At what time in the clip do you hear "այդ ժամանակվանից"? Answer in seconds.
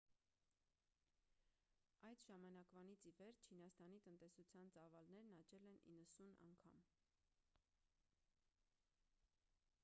2.07-3.03